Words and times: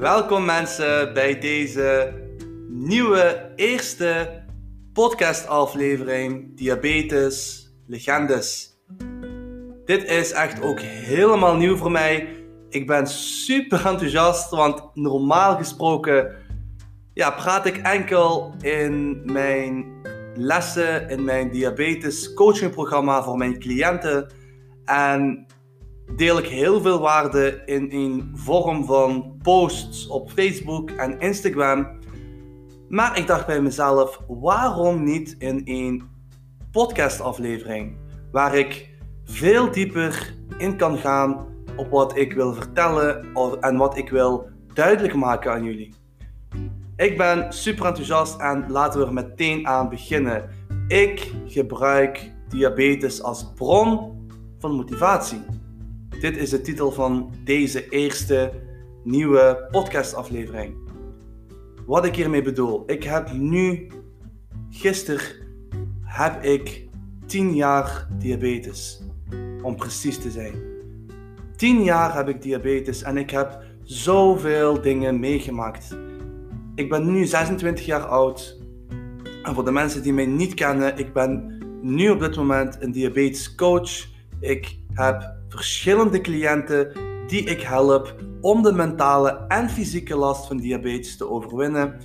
Welkom 0.00 0.44
mensen 0.44 1.14
bij 1.14 1.38
deze 1.40 2.12
nieuwe 2.68 3.52
eerste 3.56 4.42
podcastaflevering 4.92 6.56
Diabetes 6.56 7.68
Legendes. 7.86 8.78
Dit 9.84 10.04
is 10.04 10.32
echt 10.32 10.62
ook 10.62 10.80
helemaal 10.80 11.56
nieuw 11.56 11.76
voor 11.76 11.90
mij. 11.90 12.28
Ik 12.68 12.86
ben 12.86 13.06
super 13.06 13.86
enthousiast, 13.86 14.50
want 14.50 14.94
normaal 14.94 15.56
gesproken 15.56 16.36
ja, 17.14 17.30
praat 17.30 17.66
ik 17.66 17.76
enkel 17.76 18.54
in 18.60 19.22
mijn 19.32 19.84
lessen, 20.34 21.08
in 21.08 21.24
mijn 21.24 21.50
diabetes 21.50 22.34
coachingprogramma 22.34 23.22
voor 23.22 23.36
mijn 23.36 23.58
cliënten. 23.58 24.32
En 24.84 25.46
deel 26.16 26.38
ik 26.38 26.46
heel 26.46 26.80
veel 26.80 27.00
waarde 27.00 27.62
in 27.66 27.88
een 27.90 28.30
vorm 28.34 28.84
van 28.84 29.36
posts 29.42 30.06
op 30.06 30.30
Facebook 30.30 30.90
en 30.90 31.18
Instagram. 31.18 31.98
Maar 32.88 33.18
ik 33.18 33.26
dacht 33.26 33.46
bij 33.46 33.60
mezelf, 33.60 34.20
waarom 34.28 35.04
niet 35.04 35.34
in 35.38 35.62
een 35.64 36.02
podcastaflevering 36.72 37.96
waar 38.32 38.54
ik 38.54 38.88
veel 39.24 39.70
dieper 39.70 40.34
in 40.58 40.76
kan 40.76 40.98
gaan 40.98 41.46
op 41.76 41.90
wat 41.90 42.16
ik 42.16 42.32
wil 42.32 42.54
vertellen 42.54 43.24
en 43.60 43.76
wat 43.76 43.96
ik 43.96 44.10
wil 44.10 44.48
duidelijk 44.74 45.14
maken 45.14 45.52
aan 45.52 45.64
jullie. 45.64 45.94
Ik 46.96 47.16
ben 47.16 47.52
super 47.52 47.86
enthousiast 47.86 48.40
en 48.40 48.64
laten 48.68 49.00
we 49.00 49.06
er 49.06 49.12
meteen 49.12 49.66
aan 49.66 49.88
beginnen. 49.88 50.48
Ik 50.88 51.32
gebruik 51.46 52.32
diabetes 52.48 53.22
als 53.22 53.52
bron 53.54 54.18
van 54.58 54.72
motivatie. 54.72 55.42
Dit 56.20 56.36
is 56.36 56.50
de 56.50 56.60
titel 56.60 56.92
van 56.92 57.32
deze 57.44 57.88
eerste 57.88 58.52
nieuwe 59.04 59.68
podcastaflevering. 59.70 60.74
Wat 61.86 62.04
ik 62.04 62.14
hiermee 62.14 62.42
bedoel, 62.42 62.82
ik 62.86 63.02
heb 63.04 63.32
nu, 63.32 63.86
gisteren, 64.70 65.22
heb 66.02 66.42
ik 66.42 66.88
10 67.26 67.54
jaar 67.54 68.08
diabetes. 68.18 69.02
Om 69.62 69.76
precies 69.76 70.18
te 70.18 70.30
zijn. 70.30 70.54
10 71.56 71.82
jaar 71.82 72.14
heb 72.14 72.28
ik 72.28 72.42
diabetes 72.42 73.02
en 73.02 73.16
ik 73.16 73.30
heb 73.30 73.62
zoveel 73.82 74.80
dingen 74.80 75.20
meegemaakt. 75.20 75.96
Ik 76.74 76.88
ben 76.88 77.12
nu 77.12 77.24
26 77.24 77.86
jaar 77.86 78.06
oud. 78.06 78.60
En 79.42 79.54
voor 79.54 79.64
de 79.64 79.72
mensen 79.72 80.02
die 80.02 80.12
mij 80.12 80.26
niet 80.26 80.54
kennen, 80.54 80.98
ik 80.98 81.12
ben 81.12 81.58
nu 81.82 82.10
op 82.10 82.20
dit 82.20 82.36
moment 82.36 82.76
een 82.80 82.92
diabetes 82.92 83.54
coach. 83.54 84.06
Ik 84.40 84.78
heb 84.92 85.38
verschillende 85.50 86.20
cliënten 86.20 86.92
die 87.26 87.44
ik 87.44 87.60
help 87.60 88.14
om 88.40 88.62
de 88.62 88.72
mentale 88.72 89.44
en 89.48 89.70
fysieke 89.70 90.16
last 90.16 90.46
van 90.46 90.56
diabetes 90.56 91.16
te 91.16 91.30
overwinnen. 91.30 92.00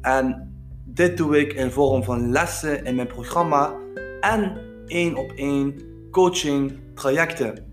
En 0.00 0.52
dit 0.84 1.16
doe 1.16 1.38
ik 1.38 1.52
in 1.52 1.70
vorm 1.70 2.04
van 2.04 2.30
lessen 2.30 2.84
in 2.84 2.94
mijn 2.94 3.06
programma 3.06 3.74
en 4.20 4.60
één 4.86 5.16
op 5.16 5.32
één 5.36 5.74
coaching 6.10 6.72
trajecten. 6.94 7.66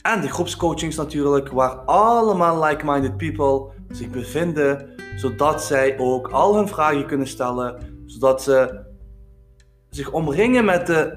En 0.00 0.20
de 0.20 0.28
groepscoachings 0.28 0.96
natuurlijk, 0.96 1.48
waar 1.48 1.74
allemaal 1.74 2.64
like-minded 2.64 3.16
people 3.16 3.72
zich 3.88 4.10
bevinden, 4.10 4.88
zodat 5.16 5.64
zij 5.64 5.98
ook 5.98 6.28
al 6.28 6.56
hun 6.56 6.68
vragen 6.68 7.06
kunnen 7.06 7.26
stellen, 7.26 7.76
zodat 8.06 8.42
ze 8.42 8.80
zich 9.90 10.10
omringen 10.10 10.64
met 10.64 11.12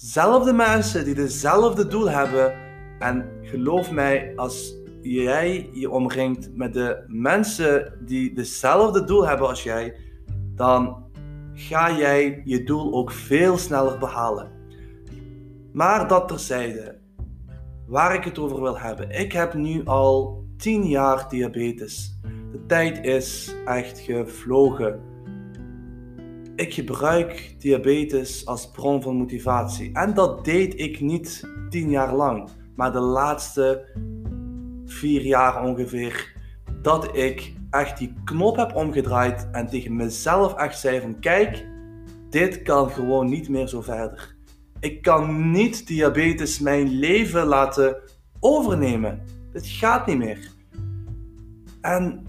dezelfde 0.00 0.52
mensen 0.52 1.04
die 1.04 1.14
dezelfde 1.14 1.86
doel 1.86 2.10
hebben. 2.10 2.54
En 2.98 3.28
geloof 3.42 3.90
mij, 3.90 4.32
als 4.36 4.74
jij 5.00 5.70
je 5.72 5.90
omringt 5.90 6.56
met 6.56 6.72
de 6.72 7.04
mensen 7.06 7.98
die 8.00 8.34
dezelfde 8.34 9.04
doel 9.04 9.26
hebben 9.26 9.48
als 9.48 9.62
jij, 9.62 9.96
dan 10.54 11.04
ga 11.54 11.96
jij 11.96 12.42
je 12.44 12.64
doel 12.64 12.94
ook 12.94 13.10
veel 13.10 13.58
sneller 13.58 13.98
behalen. 13.98 14.50
Maar 15.72 16.08
dat 16.08 16.28
terzijde, 16.28 16.98
waar 17.86 18.14
ik 18.14 18.24
het 18.24 18.38
over 18.38 18.60
wil 18.62 18.78
hebben. 18.78 19.10
Ik 19.10 19.32
heb 19.32 19.54
nu 19.54 19.84
al 19.84 20.44
10 20.56 20.86
jaar 20.86 21.28
diabetes. 21.28 22.18
De 22.52 22.66
tijd 22.66 23.04
is 23.04 23.54
echt 23.64 23.98
gevlogen. 23.98 25.00
Ik 26.56 26.74
gebruik 26.74 27.54
diabetes 27.58 28.46
als 28.46 28.70
bron 28.70 29.02
van 29.02 29.16
motivatie. 29.16 29.90
En 29.92 30.14
dat 30.14 30.44
deed 30.44 30.80
ik 30.80 31.00
niet 31.00 31.48
10 31.68 31.90
jaar 31.90 32.14
lang, 32.14 32.48
maar 32.74 32.92
de 32.92 33.00
laatste 33.00 33.84
4 34.84 35.22
jaar 35.22 35.64
ongeveer. 35.64 36.34
Dat 36.82 37.16
ik 37.16 37.52
echt 37.70 37.98
die 37.98 38.12
knop 38.24 38.56
heb 38.56 38.74
omgedraaid 38.74 39.48
en 39.52 39.66
tegen 39.66 39.96
mezelf 39.96 40.54
echt 40.54 40.78
zei 40.78 41.00
van 41.00 41.20
kijk, 41.20 41.66
dit 42.30 42.62
kan 42.62 42.90
gewoon 42.90 43.28
niet 43.28 43.48
meer 43.48 43.68
zo 43.68 43.80
verder. 43.80 44.36
Ik 44.80 45.02
kan 45.02 45.50
niet 45.50 45.86
diabetes 45.86 46.58
mijn 46.58 46.88
leven 46.88 47.46
laten 47.46 47.96
overnemen. 48.40 49.22
Dit 49.52 49.66
gaat 49.66 50.06
niet 50.06 50.18
meer. 50.18 50.50
En 51.80 52.25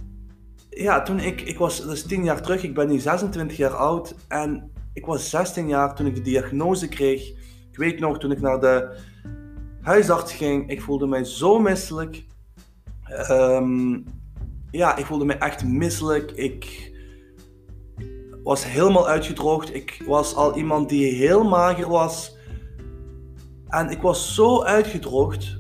ja, 0.82 1.02
toen 1.02 1.20
ik, 1.20 1.42
ik 1.42 1.58
was, 1.58 1.82
dat 1.82 1.92
is 1.92 2.04
10 2.04 2.24
jaar 2.24 2.42
terug, 2.42 2.64
ik 2.64 2.74
ben 2.74 2.88
nu 2.88 3.00
26 3.00 3.58
jaar 3.58 3.76
oud 3.76 4.16
en 4.28 4.72
ik 4.94 5.06
was 5.06 5.30
16 5.30 5.68
jaar 5.68 5.96
toen 5.96 6.06
ik 6.06 6.16
de 6.16 6.22
diagnose 6.22 6.88
kreeg. 6.88 7.28
Ik 7.72 7.78
weet 7.78 8.00
nog, 8.00 8.20
toen 8.20 8.32
ik 8.32 8.42
naar 8.42 8.60
de 8.60 8.98
huisarts 9.82 10.34
ging, 10.34 10.70
ik 10.70 10.82
voelde 10.82 11.08
mij 11.08 11.24
zo 11.24 11.60
misselijk. 11.60 12.26
Um, 13.30 14.04
ja, 14.72 14.96
ik 14.98 15.06
voelde 15.06 15.26
me 15.26 15.34
echt 15.34 15.66
misselijk. 15.66 16.32
Ik 16.32 16.92
was 18.44 18.66
helemaal 18.66 19.08
uitgedroogd. 19.08 19.76
Ik 19.76 20.04
was 20.06 20.36
al 20.36 20.56
iemand 20.56 20.90
die 20.90 21.14
heel 21.14 21.44
mager 21.44 21.90
was. 21.90 22.38
En 23.68 23.90
ik 23.90 24.02
was 24.02 24.36
zo 24.36 24.64
uitgedroogd. 24.64 25.58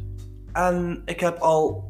En 0.51 1.01
ik 1.05 1.19
heb 1.19 1.37
al 1.37 1.86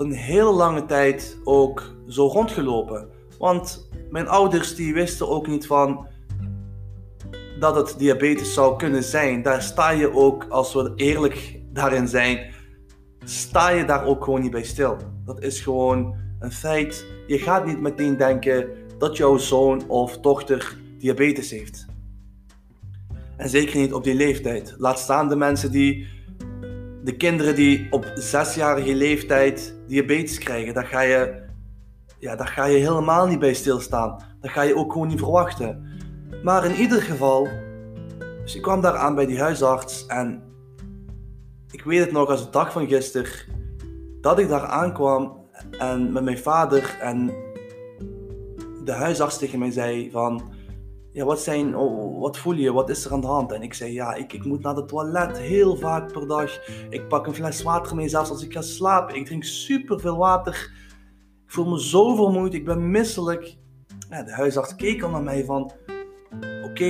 een 0.00 0.12
heel 0.12 0.54
lange 0.54 0.86
tijd 0.86 1.38
ook 1.44 1.82
zo 2.08 2.26
rondgelopen. 2.26 3.08
Want 3.38 3.88
mijn 4.10 4.28
ouders 4.28 4.74
die 4.74 4.94
wisten 4.94 5.28
ook 5.28 5.46
niet 5.46 5.66
van 5.66 6.06
dat 7.58 7.76
het 7.76 7.98
diabetes 7.98 8.54
zou 8.54 8.76
kunnen 8.76 9.04
zijn. 9.04 9.42
Daar 9.42 9.62
sta 9.62 9.90
je 9.90 10.14
ook, 10.14 10.46
als 10.48 10.74
we 10.74 10.92
eerlijk 10.96 11.60
daarin 11.72 12.08
zijn, 12.08 12.50
sta 13.24 13.68
je 13.70 13.84
daar 13.84 14.04
ook 14.04 14.24
gewoon 14.24 14.40
niet 14.40 14.50
bij 14.50 14.62
stil. 14.62 14.96
Dat 15.24 15.42
is 15.42 15.60
gewoon 15.60 16.14
een 16.38 16.52
feit. 16.52 17.06
Je 17.26 17.38
gaat 17.38 17.66
niet 17.66 17.80
meteen 17.80 18.16
denken 18.16 18.68
dat 18.98 19.16
jouw 19.16 19.36
zoon 19.36 19.88
of 19.88 20.18
dochter 20.18 20.76
diabetes 20.98 21.50
heeft. 21.50 21.86
En 23.36 23.48
zeker 23.48 23.80
niet 23.80 23.92
op 23.92 24.04
die 24.04 24.14
leeftijd. 24.14 24.74
Laat 24.78 24.98
staan 24.98 25.28
de 25.28 25.36
mensen 25.36 25.70
die, 25.70 26.06
de 27.04 27.16
kinderen 27.16 27.54
die 27.54 27.86
op 27.90 28.12
zesjarige 28.14 28.94
leeftijd 28.94 29.78
diabetes 29.90 30.38
krijgen. 30.38 30.74
Daar 30.74 30.86
ga 30.86 31.00
je, 31.00 31.42
ja, 32.18 32.36
daar 32.36 32.48
ga 32.48 32.64
je 32.64 32.78
helemaal 32.78 33.26
niet 33.26 33.38
bij 33.38 33.54
stilstaan. 33.54 34.22
Dat 34.40 34.50
ga 34.50 34.62
je 34.62 34.76
ook 34.76 34.92
gewoon 34.92 35.08
niet 35.08 35.18
verwachten. 35.18 35.88
Maar 36.42 36.64
in 36.64 36.74
ieder 36.74 37.02
geval, 37.02 37.48
dus 38.42 38.54
ik 38.54 38.62
kwam 38.62 38.80
daar 38.80 38.96
aan 38.96 39.14
bij 39.14 39.26
die 39.26 39.40
huisarts 39.40 40.06
en 40.06 40.42
ik 41.70 41.84
weet 41.84 42.00
het 42.00 42.12
nog 42.12 42.28
als 42.28 42.44
de 42.44 42.50
dag 42.50 42.72
van 42.72 42.86
gisteren, 42.86 43.30
dat 44.20 44.38
ik 44.38 44.48
daar 44.48 44.66
aankwam 44.66 45.48
en 45.78 46.12
met 46.12 46.24
mijn 46.24 46.38
vader 46.38 46.98
en 47.00 47.32
de 48.84 48.92
huisarts 48.92 49.38
tegen 49.38 49.58
mij 49.58 49.70
zei 49.70 50.10
van, 50.10 50.52
ja, 51.12 51.24
wat, 51.24 51.40
zijn, 51.40 51.76
oh, 51.76 52.20
wat 52.20 52.38
voel 52.38 52.54
je, 52.54 52.72
wat 52.72 52.90
is 52.90 53.04
er 53.04 53.12
aan 53.12 53.20
de 53.20 53.26
hand? 53.26 53.52
En 53.52 53.62
ik 53.62 53.74
zei, 53.74 53.92
ja, 53.92 54.14
ik, 54.14 54.32
ik 54.32 54.44
moet 54.44 54.62
naar 54.62 54.74
de 54.74 54.84
toilet 54.84 55.38
heel 55.38 55.76
vaak 55.76 56.12
per 56.12 56.26
dag. 56.26 56.68
Ik 56.90 57.08
pak 57.08 57.26
een 57.26 57.34
fles 57.34 57.62
water 57.62 57.96
mee, 57.96 58.08
zelfs 58.08 58.30
als 58.30 58.42
ik 58.42 58.52
ga 58.52 58.62
slapen. 58.62 59.14
Ik 59.14 59.26
drink 59.26 59.44
super 59.44 60.00
veel 60.00 60.16
water. 60.16 60.72
Ik 61.46 61.52
voel 61.52 61.68
me 61.68 61.80
zo 61.80 62.14
vermoeid, 62.14 62.54
ik 62.54 62.64
ben 62.64 62.90
misselijk. 62.90 63.56
Ja, 64.10 64.22
de 64.22 64.32
huisarts 64.32 64.76
keek 64.76 65.02
al 65.02 65.10
naar 65.10 65.22
mij 65.22 65.44
van, 65.44 65.72
oké, 66.64 66.84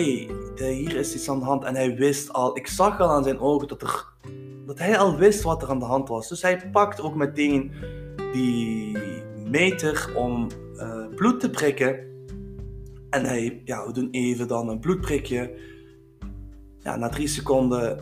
hier 0.65 0.97
is 0.97 1.15
iets 1.15 1.29
aan 1.29 1.39
de 1.39 1.45
hand. 1.45 1.65
En 1.65 1.75
hij 1.75 1.97
wist 1.97 2.33
al, 2.33 2.57
ik 2.57 2.67
zag 2.67 3.01
al 3.01 3.11
aan 3.11 3.25
zijn 3.25 3.41
ogen 3.41 3.69
dat, 3.69 3.83
er, 3.83 4.07
dat 4.67 4.79
hij 4.79 4.99
al 4.99 5.17
wist 5.17 5.43
wat 5.43 5.63
er 5.63 5.69
aan 5.69 5.79
de 5.79 5.85
hand 5.85 6.09
was. 6.09 6.29
Dus 6.29 6.43
hij 6.43 6.71
pakt 6.73 7.01
ook 7.01 7.15
meteen 7.15 7.73
die 8.33 8.99
meter 9.49 10.13
om 10.17 10.47
uh, 10.75 11.07
bloed 11.15 11.41
te 11.41 11.51
prikken. 11.51 12.10
En 13.11 13.25
hij, 13.25 13.63
ja, 13.65 13.87
we 13.87 13.93
doen 13.93 14.09
even 14.11 14.49
dan 14.49 14.69
een 14.69 14.81
bloedprikje. 14.81 15.59
Ja, 16.79 16.97
na 16.97 17.09
drie 17.09 17.29
seconden 17.29 17.99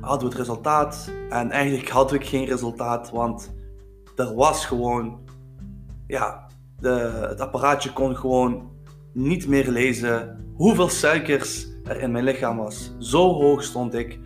hadden 0.00 0.28
we 0.28 0.34
het 0.34 0.46
resultaat. 0.46 1.10
En 1.30 1.50
eigenlijk 1.50 1.88
hadden 1.88 2.18
we 2.18 2.24
geen 2.24 2.44
resultaat, 2.44 3.10
want 3.10 3.54
er 4.16 4.34
was 4.34 4.66
gewoon, 4.66 5.18
ja, 6.06 6.46
de, 6.80 7.26
het 7.28 7.40
apparaatje 7.40 7.92
kon 7.92 8.16
gewoon 8.16 8.70
niet 9.12 9.46
meer 9.46 9.68
lezen 9.68 10.44
hoeveel 10.54 10.88
suikers 10.88 11.66
er 11.84 12.00
in 12.00 12.10
mijn 12.10 12.24
lichaam 12.24 12.56
was. 12.56 12.92
Zo 12.98 13.32
hoog 13.32 13.62
stond 13.62 13.94
ik. 13.94 14.18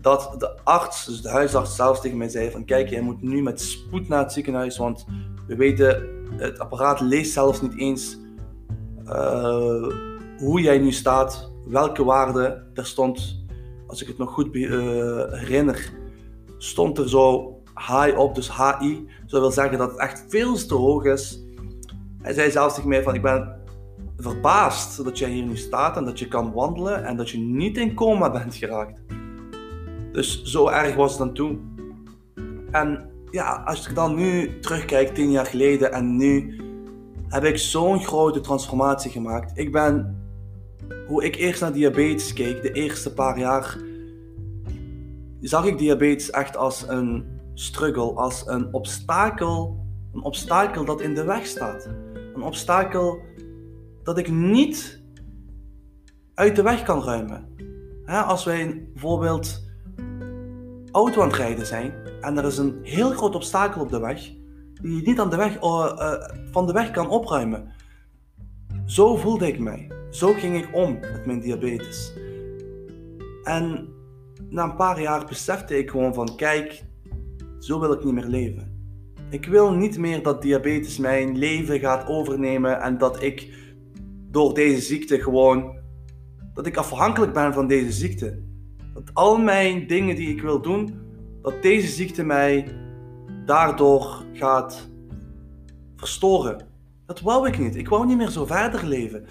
dat 0.00 0.34
de 0.38 0.62
arts, 0.64 1.04
dus 1.04 1.22
de 1.22 1.28
huisarts 1.28 1.76
zelfs 1.76 2.00
tegen 2.00 2.18
mij 2.18 2.28
zei 2.28 2.50
van 2.50 2.64
kijk, 2.64 2.88
jij 2.88 3.00
moet 3.00 3.22
nu 3.22 3.42
met 3.42 3.60
spoed 3.60 4.08
naar 4.08 4.22
het 4.22 4.32
ziekenhuis, 4.32 4.76
want 4.76 5.06
we 5.46 5.56
weten, 5.56 6.08
het 6.36 6.58
apparaat 6.58 7.00
leest 7.00 7.32
zelfs 7.32 7.60
niet 7.60 7.78
eens 7.78 8.18
uh, 9.10 9.94
hoe 10.38 10.60
jij 10.60 10.78
nu 10.78 10.92
staat, 10.92 11.52
welke 11.66 12.04
waarde 12.04 12.62
er 12.74 12.86
stond, 12.86 13.44
als 13.86 14.02
ik 14.02 14.08
het 14.08 14.18
nog 14.18 14.30
goed 14.30 14.54
uh, 14.54 14.70
herinner, 15.32 15.92
stond 16.58 16.98
er 16.98 17.08
zo 17.08 17.56
high 17.74 18.18
op, 18.18 18.34
dus 18.34 18.50
HI. 18.56 19.08
Dat 19.26 19.40
wil 19.40 19.50
zeggen 19.50 19.78
dat 19.78 19.90
het 19.90 20.00
echt 20.00 20.24
veel 20.28 20.54
te 20.54 20.74
hoog 20.74 21.04
is. 21.04 21.44
Hij 22.22 22.32
zei 22.32 22.50
zelfs 22.50 22.74
tegen 22.74 22.88
mij 22.88 23.02
van 23.02 23.14
ik 23.14 23.22
ben 23.22 23.56
verbaasd 24.16 25.04
dat 25.04 25.18
jij 25.18 25.30
hier 25.30 25.44
nu 25.44 25.56
staat 25.56 25.96
en 25.96 26.04
dat 26.04 26.18
je 26.18 26.28
kan 26.28 26.52
wandelen 26.52 27.04
en 27.04 27.16
dat 27.16 27.30
je 27.30 27.38
niet 27.38 27.76
in 27.76 27.94
coma 27.94 28.30
bent 28.30 28.54
geraakt. 28.54 29.00
Dus 30.12 30.42
zo 30.42 30.68
erg 30.68 30.94
was 30.94 31.10
het 31.10 31.18
dan 31.18 31.34
toen. 31.34 31.76
En 32.70 33.10
ja, 33.30 33.62
als 33.66 33.88
ik 33.88 33.94
dan 33.94 34.14
nu 34.14 34.60
terugkijk, 34.60 35.14
tien 35.14 35.30
jaar 35.30 35.46
geleden 35.46 35.92
en 35.92 36.16
nu, 36.16 36.60
heb 37.28 37.44
ik 37.44 37.58
zo'n 37.58 38.00
grote 38.00 38.40
transformatie 38.40 39.10
gemaakt. 39.10 39.58
Ik 39.58 39.72
ben, 39.72 40.22
hoe 41.06 41.24
ik 41.24 41.36
eerst 41.36 41.60
naar 41.60 41.72
diabetes 41.72 42.32
keek, 42.32 42.62
de 42.62 42.72
eerste 42.72 43.12
paar 43.12 43.38
jaar, 43.38 43.76
zag 45.40 45.64
ik 45.64 45.78
diabetes 45.78 46.30
echt 46.30 46.56
als 46.56 46.88
een 46.88 47.24
struggle, 47.54 48.12
als 48.12 48.46
een 48.46 48.72
obstakel, 48.72 49.86
een 50.12 50.22
obstakel 50.22 50.84
dat 50.84 51.00
in 51.00 51.14
de 51.14 51.24
weg 51.24 51.46
staat. 51.46 51.88
Een 52.34 52.42
obstakel 52.42 53.20
dat 54.02 54.18
ik 54.18 54.30
niet 54.30 55.00
uit 56.34 56.56
de 56.56 56.62
weg 56.62 56.82
kan 56.82 57.02
ruimen. 57.02 57.48
als 58.06 58.44
wij 58.44 58.88
bijvoorbeeld 58.92 59.66
auto 60.92 61.22
aan 61.22 61.28
het 61.28 61.36
rijden 61.36 61.66
zijn 61.66 61.92
en 62.20 62.38
er 62.38 62.44
is 62.44 62.58
een 62.58 62.78
heel 62.82 63.10
groot 63.10 63.34
obstakel 63.34 63.80
op 63.80 63.90
de 63.90 64.00
weg 64.00 64.30
die 64.82 64.96
je 64.96 65.02
niet 65.02 65.20
aan 65.20 65.30
de 65.30 65.36
weg, 65.36 65.62
uh, 65.62 66.12
van 66.50 66.66
de 66.66 66.72
weg 66.72 66.90
kan 66.90 67.08
opruimen. 67.08 67.72
Zo 68.84 69.16
voelde 69.16 69.46
ik 69.46 69.58
mij. 69.58 69.90
Zo 70.10 70.32
ging 70.32 70.56
ik 70.56 70.68
om 70.72 70.98
met 71.00 71.26
mijn 71.26 71.40
diabetes. 71.40 72.12
En 73.42 73.88
na 74.48 74.64
een 74.64 74.76
paar 74.76 75.00
jaar 75.00 75.26
besefte 75.26 75.78
ik 75.78 75.90
gewoon 75.90 76.14
van 76.14 76.36
kijk, 76.36 76.84
zo 77.58 77.80
wil 77.80 77.92
ik 77.92 78.04
niet 78.04 78.14
meer 78.14 78.26
leven. 78.26 78.76
Ik 79.30 79.46
wil 79.46 79.72
niet 79.72 79.98
meer 79.98 80.22
dat 80.22 80.42
diabetes 80.42 80.98
mijn 80.98 81.38
leven 81.38 81.78
gaat 81.78 82.08
overnemen 82.08 82.80
en 82.80 82.98
dat 82.98 83.22
ik 83.22 83.56
door 84.30 84.54
deze 84.54 84.80
ziekte 84.80 85.20
gewoon 85.20 85.76
dat 86.54 86.66
ik 86.66 86.76
afhankelijk 86.76 87.32
ben 87.32 87.52
van 87.52 87.66
deze 87.66 87.92
ziekte. 87.92 88.42
Dat 88.94 89.10
al 89.12 89.38
mijn 89.38 89.86
dingen 89.86 90.16
die 90.16 90.28
ik 90.28 90.40
wil 90.40 90.62
doen, 90.62 90.98
dat 91.42 91.62
deze 91.62 91.88
ziekte 91.88 92.24
mij 92.24 92.68
daardoor 93.48 94.24
gaat 94.32 94.88
verstoren. 95.96 96.66
Dat 97.06 97.20
wou 97.20 97.48
ik 97.48 97.58
niet. 97.58 97.76
Ik 97.76 97.88
wou 97.88 98.06
niet 98.06 98.16
meer 98.16 98.30
zo 98.30 98.46
verder 98.46 98.86
leven. 98.86 99.26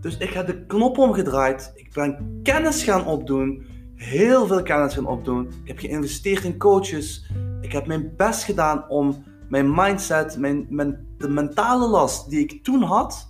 Dus 0.00 0.16
ik 0.16 0.30
heb 0.30 0.46
de 0.46 0.66
knop 0.66 0.98
omgedraaid. 0.98 1.72
Ik 1.74 1.92
ben 1.92 2.40
kennis 2.42 2.82
gaan 2.82 3.06
opdoen. 3.06 3.66
Heel 3.94 4.46
veel 4.46 4.62
kennis 4.62 4.94
gaan 4.94 5.06
opdoen. 5.06 5.46
Ik 5.46 5.68
heb 5.68 5.78
geïnvesteerd 5.78 6.44
in 6.44 6.58
coaches. 6.58 7.30
Ik 7.60 7.72
heb 7.72 7.86
mijn 7.86 8.12
best 8.16 8.44
gedaan 8.44 8.88
om 8.88 9.24
mijn 9.48 9.74
mindset, 9.74 10.38
mijn, 10.38 10.66
mijn, 10.68 11.06
de 11.18 11.28
mentale 11.28 11.88
last 11.88 12.30
die 12.30 12.40
ik 12.40 12.64
toen 12.64 12.82
had, 12.82 13.28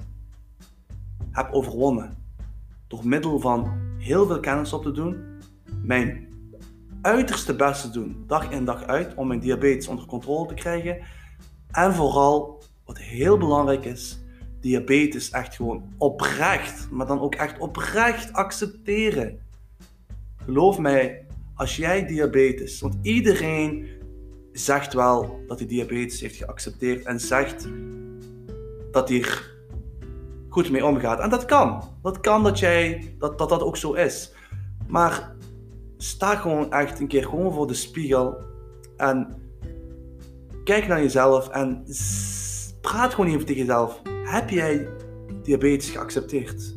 heb 1.30 1.52
overwonnen. 1.52 2.16
Door 2.86 3.06
middel 3.06 3.40
van 3.40 3.72
heel 3.98 4.26
veel 4.26 4.40
kennis 4.40 4.72
op 4.72 4.82
te 4.82 4.92
doen, 4.92 5.16
mijn 5.82 6.29
uiterste 7.02 7.56
best 7.56 7.82
te 7.82 7.90
doen, 7.90 8.24
dag 8.26 8.50
in 8.50 8.64
dag 8.64 8.84
uit, 8.84 9.14
om 9.14 9.26
mijn 9.26 9.40
diabetes 9.40 9.88
onder 9.88 10.06
controle 10.06 10.48
te 10.48 10.54
krijgen. 10.54 10.98
En 11.70 11.94
vooral, 11.94 12.62
wat 12.84 12.98
heel 12.98 13.38
belangrijk 13.38 13.84
is, 13.84 14.18
diabetes 14.60 15.30
echt 15.30 15.56
gewoon 15.56 15.82
oprecht, 15.98 16.88
maar 16.90 17.06
dan 17.06 17.20
ook 17.20 17.34
echt 17.34 17.58
oprecht 17.58 18.32
accepteren. 18.32 19.38
Geloof 20.44 20.78
mij, 20.78 21.26
als 21.54 21.76
jij 21.76 22.06
diabetes, 22.06 22.80
want 22.80 22.96
iedereen 23.02 23.88
zegt 24.52 24.92
wel 24.92 25.40
dat 25.46 25.58
hij 25.58 25.68
diabetes 25.68 26.20
heeft 26.20 26.36
geaccepteerd 26.36 27.04
en 27.04 27.20
zegt 27.20 27.68
dat 28.90 29.08
hij 29.08 29.20
er 29.20 29.58
goed 30.48 30.70
mee 30.70 30.86
omgaat. 30.86 31.20
En 31.20 31.30
dat 31.30 31.44
kan. 31.44 31.82
Dat 32.02 32.20
kan 32.20 32.42
dat 32.42 32.58
jij, 32.58 33.14
dat, 33.18 33.38
dat 33.38 33.48
dat 33.48 33.62
ook 33.62 33.76
zo 33.76 33.92
is. 33.92 34.32
Maar 34.86 35.34
sta 36.02 36.34
gewoon 36.34 36.72
echt 36.72 37.00
een 37.00 37.08
keer 37.08 37.24
gewoon 37.24 37.52
voor 37.52 37.66
de 37.66 37.74
spiegel 37.74 38.36
en 38.96 39.36
kijk 40.64 40.86
naar 40.86 41.02
jezelf 41.02 41.48
en 41.48 41.84
praat 42.80 43.14
gewoon 43.14 43.30
even 43.30 43.46
tegen 43.46 43.60
jezelf. 43.60 44.02
Heb 44.24 44.50
jij 44.50 44.88
diabetes 45.42 45.90
geaccepteerd? 45.90 46.74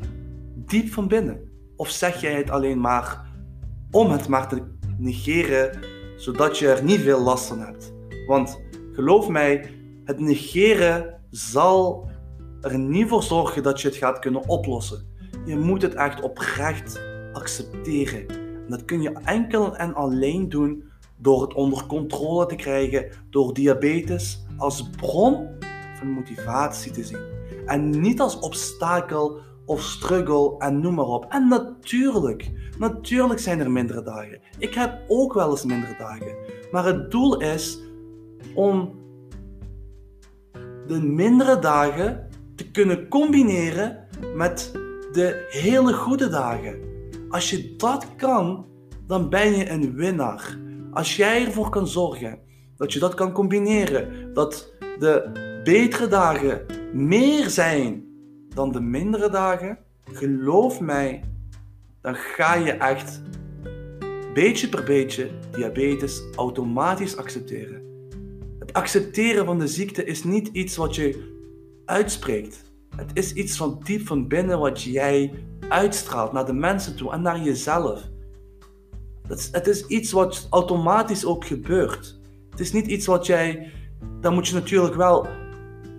Diep 0.56 0.92
van 0.92 1.08
binnen. 1.08 1.52
Of 1.76 1.90
zeg 1.90 2.22
jij 2.22 2.34
het 2.34 2.50
alleen 2.50 2.80
maar 2.80 3.26
om 3.92 4.12
het 4.12 4.28
maar 4.28 4.48
te 4.48 4.64
negeren 4.98 5.80
zodat 6.16 6.58
je 6.58 6.68
er 6.68 6.84
niet 6.84 7.00
veel 7.00 7.22
last 7.22 7.46
van 7.46 7.60
hebt. 7.60 7.94
Want 8.28 8.62
geloof 8.94 9.30
mij, 9.30 9.70
het 10.06 10.20
negeren 10.20 11.20
zal 11.30 12.10
er 12.62 12.80
niet 12.80 13.08
voor 13.08 13.24
zorgen 13.24 13.64
dat 13.64 13.82
je 13.82 13.88
het 13.88 13.98
gaat 13.98 14.20
kunnen 14.20 14.48
oplossen. 14.48 15.12
Je 15.46 15.58
moet 15.58 15.82
het 15.82 15.94
echt 15.94 16.22
oprecht 16.22 17.02
accepteren. 17.34 18.43
En 18.64 18.70
dat 18.70 18.86
kun 18.86 19.02
je 19.02 19.20
enkel 19.24 19.78
en 19.78 19.94
alleen 19.94 20.50
doen 20.50 20.84
door 21.18 21.42
het 21.42 21.54
onder 21.54 21.86
controle 21.86 22.46
te 22.46 22.56
krijgen, 22.56 23.10
door 23.30 23.54
diabetes 23.54 24.46
als 24.58 24.90
bron 24.90 25.48
van 25.98 26.08
motivatie 26.08 26.92
te 26.92 27.04
zien. 27.04 27.32
En 27.66 28.02
niet 28.02 28.20
als 28.20 28.40
obstakel 28.40 29.40
of 29.66 29.82
struggle 29.82 30.58
en 30.58 30.80
noem 30.80 30.94
maar 30.94 31.06
op. 31.06 31.26
En 31.30 31.48
natuurlijk, 31.48 32.52
natuurlijk 32.78 33.40
zijn 33.40 33.60
er 33.60 33.72
mindere 33.72 34.04
dagen. 34.04 34.42
Ik 34.58 34.74
heb 34.74 35.02
ook 35.08 35.34
wel 35.34 35.50
eens 35.50 35.66
mindere 35.66 35.96
dagen. 35.98 36.36
Maar 36.72 36.86
het 36.86 37.12
doel 37.12 37.42
is 37.42 37.80
om 38.56 39.02
de 40.88 41.02
mindere 41.02 41.60
dagen 41.60 42.28
te 42.56 42.72
kunnen 42.72 43.08
combineren 43.08 44.08
met 44.36 44.72
de 45.12 45.48
hele 45.50 45.94
goede 45.94 46.30
dagen. 46.30 46.93
Als 47.34 47.50
je 47.50 47.76
dat 47.76 48.16
kan, 48.16 48.66
dan 49.08 49.30
ben 49.30 49.58
je 49.58 49.70
een 49.70 49.94
winnaar. 49.96 50.58
Als 50.92 51.16
jij 51.16 51.46
ervoor 51.46 51.70
kan 51.70 51.88
zorgen 51.88 52.40
dat 52.78 52.94
je 52.94 53.00
dat 53.00 53.14
kan 53.14 53.32
combineren, 53.32 54.34
dat 54.34 54.74
de 55.00 55.30
betere 55.64 56.08
dagen 56.08 56.66
meer 56.94 57.50
zijn 57.50 58.06
dan 58.50 58.72
de 58.72 58.82
mindere 58.82 59.30
dagen, 59.30 59.78
geloof 60.04 60.80
mij, 60.80 61.24
dan 62.02 62.16
ga 62.16 62.56
je 62.56 62.72
echt 62.72 63.22
beetje 64.34 64.70
per 64.70 64.84
beetje 64.84 65.30
diabetes 65.52 66.24
automatisch 66.36 67.18
accepteren. 67.18 67.82
Het 68.60 68.74
accepteren 68.74 69.46
van 69.46 69.60
de 69.60 69.68
ziekte 69.68 70.06
is 70.06 70.24
niet 70.24 70.48
iets 70.48 70.76
wat 70.76 70.96
je 70.96 71.32
uitspreekt. 71.86 72.64
Het 72.96 73.12
is 73.14 73.34
iets 73.34 73.58
van 73.58 73.80
diep 73.84 74.08
van 74.08 74.28
binnen 74.28 74.60
wat 74.60 74.82
jij 74.82 75.34
uitstraalt 75.70 76.32
naar 76.32 76.46
de 76.46 76.54
mensen 76.54 76.96
toe 76.96 77.12
en 77.12 77.22
naar 77.22 77.40
jezelf. 77.40 78.02
Het 79.52 79.68
is 79.68 79.86
iets 79.86 80.12
wat 80.12 80.48
automatisch 80.50 81.26
ook 81.26 81.46
gebeurt. 81.46 82.20
Het 82.50 82.60
is 82.60 82.72
niet 82.72 82.88
iets 82.88 83.06
wat 83.06 83.26
jij. 83.26 83.72
Daar 84.22 84.32
moet 84.32 84.48
je 84.48 84.54
natuurlijk 84.54 84.96
wel 84.96 85.28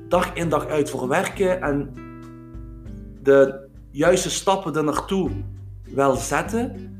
dag 0.08 0.34
in 0.34 0.48
dag 0.48 0.66
uit 0.66 0.90
voor 0.90 1.08
werken 1.08 1.62
en 1.62 1.92
de 3.22 3.68
juiste 3.90 4.30
stappen 4.30 4.74
er 4.74 4.84
naartoe 4.84 5.30
wel 5.94 6.14
zetten. 6.14 6.92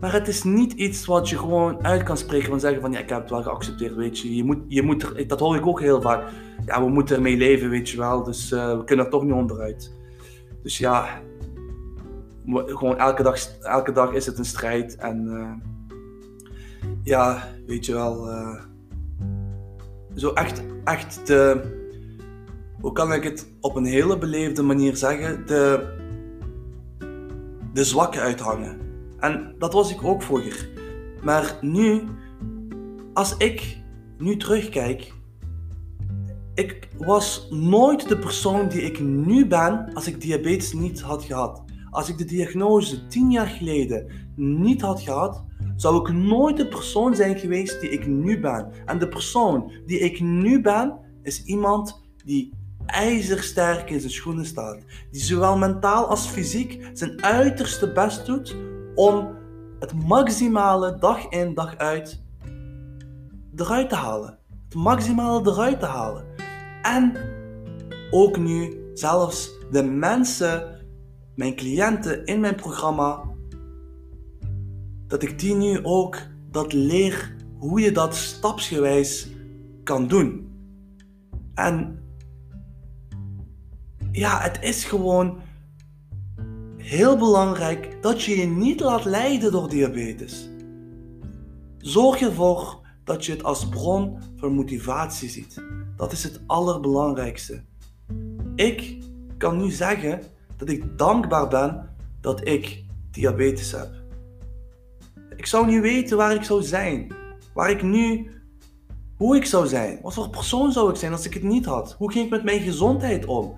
Maar 0.00 0.12
het 0.12 0.28
is 0.28 0.42
niet 0.42 0.72
iets 0.72 1.06
wat 1.06 1.28
je 1.28 1.38
gewoon 1.38 1.84
uit 1.84 2.02
kan 2.02 2.16
spreken 2.16 2.48
van 2.48 2.60
zeggen 2.60 2.80
van 2.80 2.92
ja, 2.92 2.98
ik 2.98 3.08
heb 3.08 3.20
het 3.20 3.30
wel 3.30 3.42
geaccepteerd, 3.42 3.94
weet 3.94 4.18
je. 4.18 4.36
je, 4.36 4.44
moet, 4.44 4.58
je 4.68 4.82
moet 4.82 5.28
dat 5.28 5.40
hoor 5.40 5.56
ik 5.56 5.66
ook 5.66 5.80
heel 5.80 6.00
vaak. 6.00 6.28
Ja, 6.66 6.84
we 6.84 6.90
moeten 6.90 7.16
ermee 7.16 7.36
leven, 7.36 7.70
weet 7.70 7.88
je 7.88 7.96
wel. 7.96 8.22
Dus 8.22 8.52
uh, 8.52 8.76
we 8.76 8.84
kunnen 8.84 9.04
er 9.04 9.10
toch 9.10 9.24
niet 9.24 9.32
onderuit. 9.32 9.94
Dus 10.62 10.78
ja, 10.78 11.20
gewoon 12.46 12.98
elke 12.98 13.22
dag, 13.22 13.58
elke 13.60 13.92
dag 13.92 14.12
is 14.12 14.26
het 14.26 14.38
een 14.38 14.44
strijd. 14.44 14.96
En 14.96 15.24
uh, 15.26 15.52
ja, 17.02 17.48
weet 17.66 17.86
je 17.86 17.92
wel. 17.92 18.28
Uh, 18.28 18.60
zo 20.14 20.32
echt, 20.32 20.62
echt 20.84 21.26
de 21.26 21.78
hoe 22.80 22.92
kan 22.92 23.12
ik 23.12 23.22
het 23.22 23.46
op 23.60 23.76
een 23.76 23.84
hele 23.84 24.18
beleefde 24.18 24.62
manier 24.62 24.96
zeggen, 24.96 25.46
de, 25.46 25.94
de 27.72 27.84
zwakke 27.84 28.20
uithangen. 28.20 28.78
En 29.18 29.54
dat 29.58 29.72
was 29.72 29.92
ik 29.92 30.04
ook 30.04 30.22
vroeger. 30.22 30.68
Maar 31.22 31.58
nu, 31.60 32.04
als 33.12 33.36
ik 33.36 33.78
nu 34.18 34.36
terugkijk, 34.36 35.12
ik 36.54 36.88
was 36.98 37.48
nooit 37.50 38.08
de 38.08 38.18
persoon 38.18 38.68
die 38.68 38.82
ik 38.82 39.00
nu 39.00 39.46
ben 39.46 39.90
als 39.94 40.06
ik 40.06 40.20
diabetes 40.20 40.72
niet 40.72 41.00
had 41.00 41.24
gehad. 41.24 41.62
Als 41.90 42.08
ik 42.08 42.18
de 42.18 42.24
diagnose 42.24 43.06
tien 43.06 43.30
jaar 43.30 43.46
geleden 43.46 44.06
niet 44.36 44.80
had 44.80 45.00
gehad, 45.00 45.44
zou 45.76 46.00
ik 46.00 46.12
nooit 46.14 46.56
de 46.56 46.68
persoon 46.68 47.14
zijn 47.14 47.38
geweest 47.38 47.80
die 47.80 47.90
ik 47.90 48.06
nu 48.06 48.40
ben. 48.40 48.70
En 48.86 48.98
de 48.98 49.08
persoon 49.08 49.72
die 49.86 49.98
ik 49.98 50.20
nu 50.20 50.60
ben, 50.60 50.98
is 51.22 51.44
iemand 51.44 52.00
die 52.24 52.52
ijzersterk 52.86 53.90
in 53.90 54.00
zijn 54.00 54.12
schoenen 54.12 54.44
staat. 54.44 54.78
Die 55.10 55.20
zowel 55.20 55.58
mentaal 55.58 56.06
als 56.06 56.26
fysiek 56.26 56.90
zijn 56.92 57.22
uiterste 57.22 57.92
best 57.92 58.26
doet 58.26 58.56
om 58.94 59.28
het 59.78 59.92
maximale 60.06 60.98
dag 60.98 61.28
in 61.28 61.54
dag 61.54 61.76
uit 61.76 62.22
eruit 63.56 63.88
te 63.88 63.94
halen. 63.94 64.38
Het 64.64 64.74
maximale 64.74 65.50
eruit 65.50 65.80
te 65.80 65.86
halen. 65.86 66.24
En 66.82 67.12
ook 68.10 68.38
nu 68.38 68.80
zelfs 68.94 69.50
de 69.70 69.82
mensen, 69.82 70.79
mijn 71.40 71.56
cliënten 71.56 72.24
in 72.24 72.40
mijn 72.40 72.54
programma, 72.54 73.22
dat 75.06 75.22
ik 75.22 75.38
die 75.38 75.54
nu 75.54 75.84
ook 75.84 76.16
dat 76.50 76.72
leer 76.72 77.36
hoe 77.58 77.80
je 77.80 77.92
dat 77.92 78.14
stapsgewijs 78.14 79.28
kan 79.84 80.08
doen. 80.08 80.50
En 81.54 82.02
ja, 84.12 84.40
het 84.40 84.58
is 84.62 84.84
gewoon 84.84 85.40
heel 86.76 87.16
belangrijk 87.16 88.02
dat 88.02 88.22
je 88.22 88.38
je 88.38 88.46
niet 88.46 88.80
laat 88.80 89.04
leiden 89.04 89.52
door 89.52 89.68
diabetes. 89.68 90.48
Zorg 91.78 92.20
ervoor 92.20 92.80
dat 93.04 93.24
je 93.24 93.32
het 93.32 93.44
als 93.44 93.68
bron 93.68 94.18
van 94.36 94.52
motivatie 94.52 95.28
ziet. 95.28 95.62
Dat 95.96 96.12
is 96.12 96.22
het 96.22 96.40
allerbelangrijkste. 96.46 97.62
Ik 98.54 98.98
kan 99.38 99.56
nu 99.56 99.70
zeggen 99.70 100.20
dat 100.60 100.68
ik 100.68 100.98
dankbaar 100.98 101.48
ben 101.48 101.88
dat 102.20 102.46
ik 102.46 102.84
diabetes 103.10 103.72
heb. 103.72 103.90
Ik 105.36 105.46
zou 105.46 105.66
niet 105.66 105.80
weten 105.80 106.16
waar 106.16 106.34
ik 106.34 106.42
zou 106.42 106.62
zijn. 106.62 107.12
Waar 107.54 107.70
ik 107.70 107.82
nu, 107.82 108.30
hoe 109.16 109.36
ik 109.36 109.44
zou 109.44 109.66
zijn. 109.66 109.98
Wat 110.02 110.14
voor 110.14 110.30
persoon 110.30 110.72
zou 110.72 110.90
ik 110.90 110.96
zijn 110.96 111.12
als 111.12 111.26
ik 111.26 111.34
het 111.34 111.42
niet 111.42 111.64
had? 111.64 111.92
Hoe 111.92 112.12
ging 112.12 112.24
ik 112.24 112.30
met 112.30 112.44
mijn 112.44 112.60
gezondheid 112.60 113.26
om? 113.26 113.56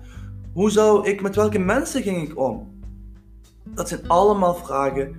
Hoe 0.53 0.71
zou 0.71 1.07
ik, 1.07 1.21
met 1.21 1.35
welke 1.35 1.59
mensen 1.59 2.01
ging 2.01 2.29
ik 2.29 2.39
om? 2.39 2.81
Dat 3.65 3.87
zijn 3.89 4.07
allemaal 4.07 4.55
vragen 4.55 5.15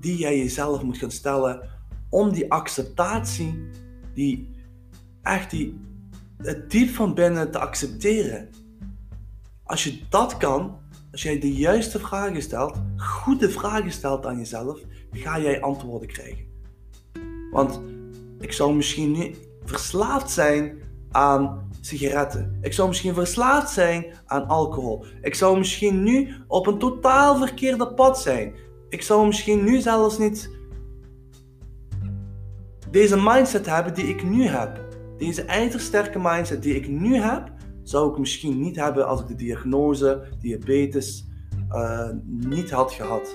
die 0.00 0.16
jij 0.16 0.38
jezelf 0.38 0.82
moet 0.82 0.98
gaan 0.98 1.10
stellen 1.10 1.68
om 2.08 2.32
die 2.32 2.52
acceptatie, 2.52 3.68
die 4.14 4.50
echt 5.22 5.50
die, 5.50 5.80
het 6.36 6.70
diep 6.70 6.88
van 6.88 7.14
binnen 7.14 7.50
te 7.50 7.58
accepteren. 7.58 8.48
Als 9.64 9.84
je 9.84 10.00
dat 10.08 10.36
kan, 10.36 10.80
als 11.12 11.22
jij 11.22 11.38
de 11.38 11.52
juiste 11.52 11.98
vragen 11.98 12.42
stelt, 12.42 12.76
goede 12.96 13.50
vragen 13.50 13.92
stelt 13.92 14.26
aan 14.26 14.38
jezelf, 14.38 14.80
ga 15.12 15.40
jij 15.40 15.60
antwoorden 15.60 16.08
krijgen. 16.08 16.44
Want 17.50 17.80
ik 18.38 18.52
zou 18.52 18.74
misschien 18.74 19.12
nu 19.12 19.34
verslaafd 19.64 20.30
zijn 20.30 20.82
aan 21.10 21.70
sigaretten. 21.80 22.58
Ik 22.60 22.72
zou 22.72 22.88
misschien 22.88 23.14
verslaafd 23.14 23.70
zijn 23.70 24.06
aan 24.26 24.46
alcohol. 24.46 25.04
Ik 25.20 25.34
zou 25.34 25.58
misschien 25.58 26.02
nu 26.02 26.34
op 26.48 26.66
een 26.66 26.78
totaal 26.78 27.36
verkeerde 27.36 27.94
pad 27.94 28.20
zijn. 28.20 28.54
Ik 28.88 29.02
zou 29.02 29.26
misschien 29.26 29.64
nu 29.64 29.80
zelfs 29.80 30.18
niet 30.18 30.50
deze 32.90 33.16
mindset 33.16 33.66
hebben 33.66 33.94
die 33.94 34.06
ik 34.06 34.22
nu 34.22 34.46
heb. 34.46 34.80
Deze 35.18 35.42
ijzersterke 35.42 36.18
mindset 36.22 36.62
die 36.62 36.74
ik 36.74 36.88
nu 36.88 37.16
heb, 37.16 37.50
zou 37.82 38.10
ik 38.10 38.18
misschien 38.18 38.60
niet 38.60 38.76
hebben 38.76 39.06
als 39.06 39.20
ik 39.20 39.26
de 39.26 39.34
diagnose 39.34 40.22
diabetes 40.40 41.26
uh, 41.70 42.08
niet 42.26 42.70
had 42.70 42.92
gehad. 42.92 43.34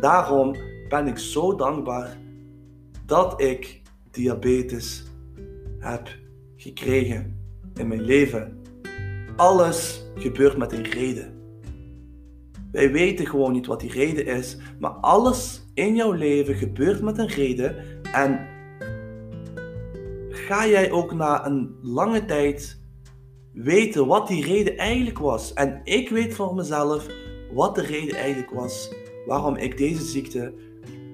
Daarom 0.00 0.56
ben 0.88 1.06
ik 1.06 1.18
zo 1.18 1.54
dankbaar 1.54 2.16
dat 3.06 3.40
ik 3.40 3.82
diabetes 4.10 5.04
heb 5.78 6.08
gekregen 6.56 7.38
in 7.74 7.88
mijn 7.88 8.02
leven. 8.02 8.58
Alles 9.36 10.04
gebeurt 10.14 10.56
met 10.56 10.72
een 10.72 10.84
reden. 10.84 11.34
Wij 12.72 12.92
weten 12.92 13.26
gewoon 13.26 13.52
niet 13.52 13.66
wat 13.66 13.80
die 13.80 13.92
reden 13.92 14.26
is, 14.26 14.56
maar 14.78 14.90
alles 14.90 15.66
in 15.74 15.94
jouw 15.94 16.12
leven 16.12 16.54
gebeurt 16.54 17.02
met 17.02 17.18
een 17.18 17.28
reden 17.28 17.76
en 18.12 18.46
ga 20.28 20.66
jij 20.66 20.90
ook 20.90 21.14
na 21.14 21.46
een 21.46 21.76
lange 21.82 22.24
tijd 22.24 22.80
weten 23.56 24.06
wat 24.06 24.28
die 24.28 24.44
reden 24.44 24.76
eigenlijk 24.76 25.18
was. 25.18 25.52
En 25.52 25.80
ik 25.84 26.08
weet 26.08 26.34
voor 26.34 26.54
mezelf 26.54 27.06
wat 27.52 27.74
de 27.74 27.82
reden 27.82 28.16
eigenlijk 28.16 28.50
was 28.50 28.94
waarom 29.26 29.56
ik 29.56 29.76
deze 29.76 30.02
ziekte, 30.02 30.54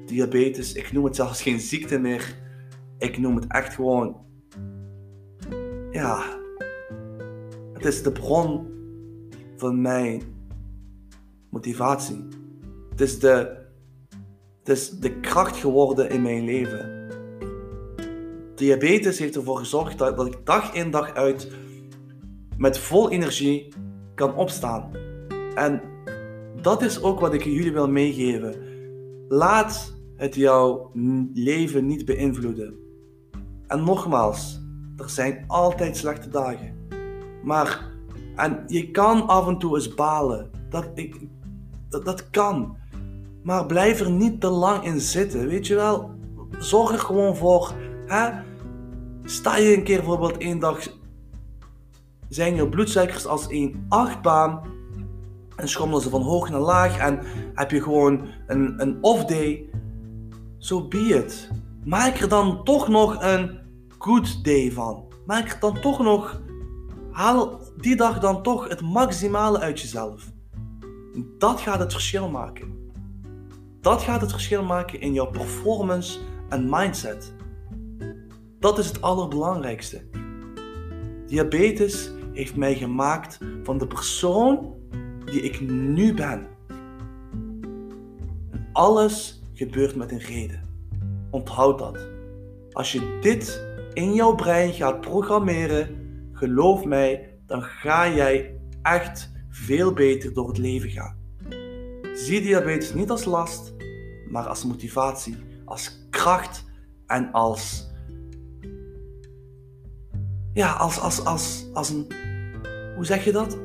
diabetes, 0.06 0.72
ik 0.72 0.92
noem 0.92 1.04
het 1.04 1.16
zelfs 1.16 1.42
geen 1.42 1.60
ziekte 1.60 1.98
meer, 1.98 2.36
ik 2.98 3.18
noem 3.18 3.36
het 3.36 3.46
echt 3.48 3.74
gewoon, 3.74 4.16
ja, 5.90 6.40
het 7.72 7.84
is 7.84 8.02
de 8.02 8.12
bron 8.12 8.66
van 9.56 9.80
mijn 9.80 10.22
motivatie. 11.50 12.28
Het 12.90 13.00
is 13.00 13.18
de, 13.18 13.56
het 14.58 14.68
is 14.68 14.90
de 14.90 15.20
kracht 15.20 15.56
geworden 15.56 16.10
in 16.10 16.22
mijn 16.22 16.44
leven. 16.44 17.08
Diabetes 18.54 19.18
heeft 19.18 19.36
ervoor 19.36 19.58
gezorgd 19.58 19.98
dat, 19.98 20.16
dat 20.16 20.26
ik 20.26 20.38
dag 20.44 20.74
in 20.74 20.90
dag 20.90 21.14
uit 21.14 21.50
met 22.62 22.78
vol 22.78 23.10
energie 23.10 23.68
kan 24.14 24.34
opstaan. 24.34 24.90
En 25.54 25.82
dat 26.60 26.82
is 26.82 27.02
ook 27.02 27.20
wat 27.20 27.34
ik 27.34 27.44
jullie 27.44 27.72
wil 27.72 27.88
meegeven. 27.88 28.54
Laat 29.28 29.94
het 30.16 30.34
jouw 30.34 30.90
leven 31.34 31.86
niet 31.86 32.04
beïnvloeden. 32.04 32.74
En 33.66 33.84
nogmaals, 33.84 34.60
er 34.96 35.10
zijn 35.10 35.44
altijd 35.46 35.96
slechte 35.96 36.28
dagen. 36.28 36.74
Maar, 37.42 37.90
en 38.36 38.62
je 38.66 38.90
kan 38.90 39.26
af 39.26 39.46
en 39.48 39.58
toe 39.58 39.74
eens 39.74 39.94
balen. 39.94 40.50
Dat, 40.68 40.90
ik, 40.94 41.16
dat, 41.88 42.04
dat 42.04 42.30
kan. 42.30 42.76
Maar 43.42 43.66
blijf 43.66 44.00
er 44.00 44.10
niet 44.10 44.40
te 44.40 44.48
lang 44.48 44.84
in 44.84 45.00
zitten. 45.00 45.48
Weet 45.48 45.66
je 45.66 45.74
wel? 45.74 46.10
Zorg 46.58 46.92
er 46.92 46.98
gewoon 46.98 47.36
voor. 47.36 47.72
Hè? 48.06 48.30
Sta 49.24 49.56
je 49.56 49.76
een 49.76 49.84
keer 49.84 49.96
bijvoorbeeld 49.96 50.36
één 50.36 50.58
dag. 50.58 51.00
Zijn 52.34 52.54
je 52.54 52.68
bloedsuikers 52.68 53.26
als 53.26 53.46
een 53.48 53.84
achtbaan. 53.88 54.62
En 55.56 55.68
schommelen 55.68 56.02
ze 56.02 56.10
van 56.10 56.22
hoog 56.22 56.50
naar 56.50 56.60
laag. 56.60 56.98
En 56.98 57.20
heb 57.54 57.70
je 57.70 57.82
gewoon 57.82 58.26
een, 58.46 58.82
een 58.82 58.98
off-day. 59.00 59.68
Zo 60.58 60.78
so 60.78 60.88
be 60.88 60.98
it. 60.98 61.50
Maak 61.84 62.16
er 62.16 62.28
dan 62.28 62.64
toch 62.64 62.88
nog 62.88 63.22
een 63.22 63.58
good 63.98 64.44
day 64.44 64.72
van. 64.72 65.04
Maak 65.26 65.50
er 65.50 65.60
dan 65.60 65.80
toch 65.80 66.02
nog 66.02 66.40
Haal 67.12 67.60
die 67.76 67.96
dag 67.96 68.20
dan 68.20 68.42
toch 68.42 68.68
het 68.68 68.80
maximale 68.80 69.58
uit 69.58 69.80
jezelf. 69.80 70.32
Dat 71.38 71.60
gaat 71.60 71.78
het 71.78 71.92
verschil 71.92 72.28
maken. 72.28 72.90
Dat 73.80 74.02
gaat 74.02 74.20
het 74.20 74.30
verschil 74.30 74.62
maken 74.62 75.00
in 75.00 75.12
jouw 75.12 75.30
performance 75.30 76.18
en 76.48 76.70
mindset. 76.70 77.34
Dat 78.58 78.78
is 78.78 78.86
het 78.86 79.02
allerbelangrijkste. 79.02 80.02
Diabetes 81.26 82.10
heeft 82.32 82.56
mij 82.56 82.74
gemaakt 82.74 83.38
van 83.62 83.78
de 83.78 83.86
persoon 83.86 84.74
die 85.24 85.40
ik 85.42 85.60
nu 85.70 86.14
ben. 86.14 86.46
alles 88.72 89.42
gebeurt 89.52 89.96
met 89.96 90.12
een 90.12 90.18
reden. 90.18 90.68
Onthoud 91.30 91.78
dat. 91.78 92.08
Als 92.72 92.92
je 92.92 93.18
dit 93.20 93.66
in 93.92 94.14
jouw 94.14 94.34
brein 94.34 94.72
gaat 94.72 95.00
programmeren, 95.00 95.88
geloof 96.32 96.84
mij, 96.84 97.38
dan 97.46 97.62
ga 97.62 98.14
jij 98.14 98.60
echt 98.82 99.32
veel 99.48 99.92
beter 99.92 100.32
door 100.32 100.48
het 100.48 100.58
leven 100.58 100.90
gaan. 100.90 101.16
Zie 102.14 102.40
diabetes 102.40 102.94
niet 102.94 103.10
als 103.10 103.24
last, 103.24 103.74
maar 104.28 104.46
als 104.46 104.64
motivatie, 104.64 105.36
als 105.64 106.06
kracht 106.10 106.64
en 107.06 107.32
als. 107.32 107.91
Ja, 110.54 110.72
als, 110.72 111.00
als, 111.00 111.24
als, 111.24 111.66
als 111.72 111.90
een. 111.90 112.06
Hoe 112.94 113.04
zeg 113.04 113.24
je 113.24 113.32
dat? 113.32 113.58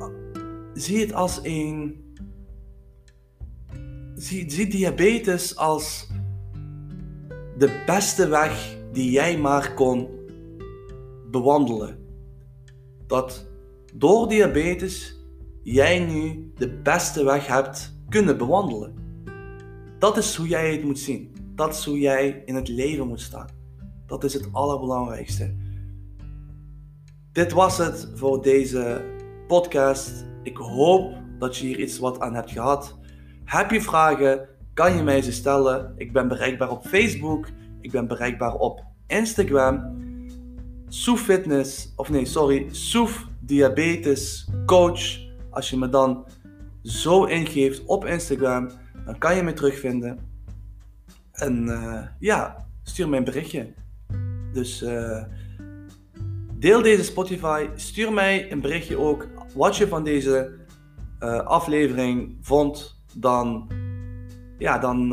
Zie 0.74 1.00
het 1.00 1.12
als 1.12 1.40
een. 1.42 2.06
Zie, 4.14 4.50
zie 4.50 4.66
diabetes 4.66 5.56
als 5.56 6.08
de 7.58 7.82
beste 7.86 8.28
weg 8.28 8.78
die 8.92 9.10
jij 9.10 9.38
maar 9.38 9.74
kon 9.74 10.08
bewandelen 11.30 11.98
dat 13.08 13.46
door 13.94 14.28
diabetes 14.28 15.16
jij 15.62 15.98
nu 15.98 16.52
de 16.54 16.68
beste 16.82 17.24
weg 17.24 17.46
hebt 17.46 17.96
kunnen 18.08 18.38
bewandelen. 18.38 18.94
Dat 19.98 20.16
is 20.16 20.34
hoe 20.34 20.48
jij 20.48 20.72
het 20.72 20.84
moet 20.84 20.98
zien. 20.98 21.36
Dat 21.54 21.74
is 21.74 21.84
hoe 21.84 21.98
jij 21.98 22.42
in 22.44 22.54
het 22.54 22.68
leven 22.68 23.08
moet 23.08 23.20
staan. 23.20 23.48
Dat 24.06 24.24
is 24.24 24.34
het 24.34 24.48
allerbelangrijkste. 24.52 25.56
Dit 27.38 27.52
was 27.52 27.78
het 27.78 28.10
voor 28.14 28.42
deze 28.42 29.04
podcast. 29.46 30.24
Ik 30.42 30.56
hoop 30.56 31.14
dat 31.38 31.56
je 31.56 31.66
hier 31.66 31.80
iets 31.80 31.98
wat 31.98 32.20
aan 32.20 32.34
hebt 32.34 32.50
gehad. 32.50 32.98
Heb 33.44 33.70
je 33.70 33.80
vragen? 33.80 34.48
kan 34.74 34.96
je 34.96 35.02
mij 35.02 35.22
ze 35.22 35.32
stellen. 35.32 35.92
Ik 35.96 36.12
ben 36.12 36.28
bereikbaar 36.28 36.70
op 36.70 36.86
Facebook. 36.86 37.48
Ik 37.80 37.90
ben 37.90 38.06
bereikbaar 38.06 38.54
op 38.54 38.84
Instagram. 39.06 39.96
Soef 40.88 41.20
Fitness, 41.20 41.92
of 41.96 42.08
nee, 42.08 42.24
sorry, 42.24 42.66
Soef 42.70 43.26
Diabetes 43.40 44.48
Coach. 44.66 45.18
Als 45.50 45.70
je 45.70 45.76
me 45.76 45.88
dan 45.88 46.26
zo 46.82 47.24
ingeeft 47.24 47.84
op 47.84 48.04
Instagram, 48.04 48.70
dan 49.04 49.18
kan 49.18 49.36
je 49.36 49.42
me 49.42 49.52
terugvinden. 49.52 50.18
En 51.32 51.66
uh, 51.66 52.02
ja, 52.18 52.66
stuur 52.82 53.08
mij 53.08 53.18
een 53.18 53.24
berichtje. 53.24 53.72
Dus 54.52 54.82
uh, 54.82 55.22
deel 56.58 56.82
deze 56.82 57.04
Spotify. 57.04 57.66
Stuur 57.74 58.12
mij 58.12 58.52
een 58.52 58.60
berichtje 58.60 58.98
ook 58.98 59.28
wat 59.54 59.76
je 59.76 59.88
van 59.88 60.04
deze 60.04 60.54
uh, 61.20 61.38
aflevering 61.38 62.36
vond. 62.40 63.00
Dan, 63.14 63.70
ja, 64.58 64.78
dan, 64.78 65.08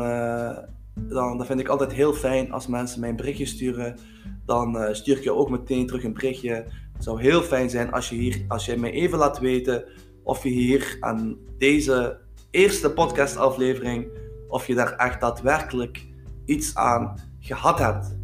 dan, 0.94 1.38
dan 1.38 1.46
vind 1.46 1.60
ik 1.60 1.68
altijd 1.68 1.92
heel 1.92 2.12
fijn 2.12 2.52
als 2.52 2.66
mensen 2.66 3.00
mij 3.00 3.08
een 3.08 3.16
berichtje 3.16 3.46
sturen. 3.46 3.98
Dan 4.44 4.94
stuur 4.94 5.16
ik 5.16 5.22
je 5.22 5.34
ook 5.34 5.50
meteen 5.50 5.86
terug 5.86 6.04
een 6.04 6.12
berichtje. 6.12 6.52
Het 6.92 7.04
zou 7.04 7.20
heel 7.20 7.42
fijn 7.42 7.70
zijn 7.70 7.92
als 7.92 8.08
je, 8.08 8.16
hier, 8.16 8.44
als 8.48 8.66
je 8.66 8.76
mij 8.76 8.90
even 8.90 9.18
laat 9.18 9.38
weten 9.38 9.84
of 10.22 10.42
je 10.42 10.48
hier 10.48 10.96
aan 11.00 11.36
deze 11.58 12.18
eerste 12.50 12.90
podcastaflevering, 12.90 14.08
of 14.48 14.66
je 14.66 14.74
daar 14.74 14.92
echt 14.92 15.20
daadwerkelijk 15.20 16.06
iets 16.44 16.74
aan 16.74 17.18
gehad 17.40 17.78
hebt. 17.78 18.16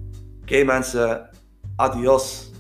Oké 0.43 0.65
mensen, 0.65 1.31
adios. 1.77 2.52